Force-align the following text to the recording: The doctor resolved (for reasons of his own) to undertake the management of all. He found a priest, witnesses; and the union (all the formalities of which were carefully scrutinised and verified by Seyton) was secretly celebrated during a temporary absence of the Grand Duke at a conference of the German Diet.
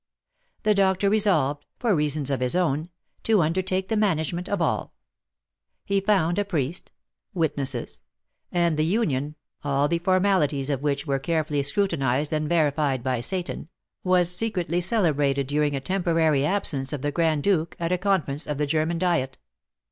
The 0.63 0.73
doctor 0.73 1.11
resolved 1.11 1.63
(for 1.77 1.95
reasons 1.95 2.31
of 2.31 2.39
his 2.39 2.55
own) 2.55 2.89
to 3.21 3.43
undertake 3.43 3.87
the 3.87 3.95
management 3.95 4.49
of 4.49 4.59
all. 4.59 4.95
He 5.85 6.01
found 6.01 6.39
a 6.39 6.43
priest, 6.43 6.91
witnesses; 7.35 8.01
and 8.51 8.77
the 8.77 8.83
union 8.83 9.35
(all 9.63 9.87
the 9.87 9.99
formalities 9.99 10.71
of 10.71 10.81
which 10.81 11.05
were 11.05 11.19
carefully 11.19 11.61
scrutinised 11.61 12.33
and 12.33 12.49
verified 12.49 13.03
by 13.03 13.19
Seyton) 13.21 13.67
was 14.03 14.35
secretly 14.35 14.81
celebrated 14.81 15.45
during 15.45 15.75
a 15.75 15.79
temporary 15.79 16.47
absence 16.47 16.93
of 16.93 17.03
the 17.03 17.11
Grand 17.11 17.43
Duke 17.43 17.75
at 17.79 17.91
a 17.91 17.97
conference 17.99 18.47
of 18.47 18.57
the 18.57 18.65
German 18.65 18.97
Diet. 18.97 19.37